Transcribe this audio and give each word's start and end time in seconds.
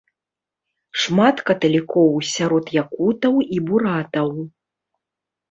Шмат 1.03 1.37
каталікоў 1.49 2.09
сярод 2.31 2.65
якутаў 2.83 3.35
і 3.59 3.63
буратаў. 3.69 4.27